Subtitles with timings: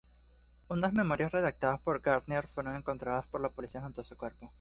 [0.67, 4.49] Unas memorias redactadas por Garnier fueron encontradas por la policía junto a su cuerpo.